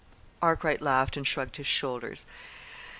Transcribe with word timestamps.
Arkwright 0.41 0.81
laughed 0.81 1.15
and 1.15 1.27
shrugged 1.27 1.57
his 1.57 1.67
shoulders. 1.67 2.25